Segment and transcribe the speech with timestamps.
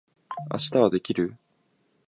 [0.51, 1.37] 明日はできる？